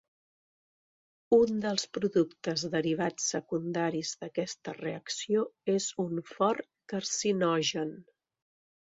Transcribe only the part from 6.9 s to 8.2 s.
carcinogen.